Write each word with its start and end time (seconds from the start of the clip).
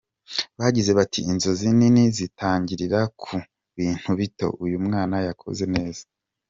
Bagize 0.59 0.91
bati 0.99 1.19
“Inzozi 1.31 1.67
nini 1.79 2.03
zitangirira 2.17 2.99
ku 3.21 3.33
bintu 3.77 4.09
bito… 4.19 4.47
uyu 4.63 4.77
mwana 4.85 5.15
yakoze 5.27 5.65
neza!”. 5.75 6.03